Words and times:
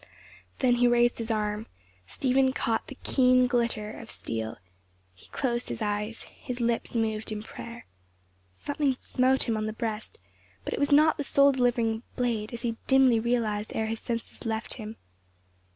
Then 0.57 0.77
he 0.77 0.87
raised 0.87 1.19
his 1.19 1.29
arm; 1.29 1.67
Stephen 2.07 2.53
caught 2.53 2.87
the 2.87 2.97
keen 3.03 3.45
glitter 3.45 3.91
of 3.99 4.07
the 4.07 4.13
steel. 4.13 4.57
He 5.13 5.27
closed 5.29 5.69
his 5.69 5.79
eyes. 5.79 6.23
His 6.23 6.59
lips 6.59 6.95
moved 6.95 7.31
in 7.31 7.43
prayer. 7.43 7.85
Something 8.51 8.95
smote 8.99 9.43
him 9.43 9.55
on 9.55 9.67
the 9.67 9.73
breast, 9.73 10.17
but 10.63 10.73
it 10.73 10.79
was 10.79 10.91
not 10.91 11.17
the 11.19 11.23
soul 11.23 11.51
delivering 11.51 12.01
blade, 12.15 12.51
as 12.51 12.63
he 12.63 12.77
dimly 12.87 13.19
realized 13.19 13.73
ere 13.75 13.85
his 13.85 13.99
senses 13.99 14.43
left 14.43 14.73
him. 14.73 14.97